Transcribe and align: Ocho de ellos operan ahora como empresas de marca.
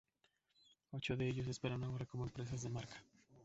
Ocho 0.89 1.15
de 1.15 1.27
ellos 1.29 1.55
operan 1.59 1.83
ahora 1.83 2.07
como 2.07 2.23
empresas 2.23 2.63
de 2.63 2.69
marca. 2.71 3.03